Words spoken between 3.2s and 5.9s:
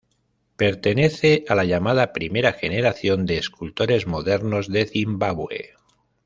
de escultores modernos de Zimbabue.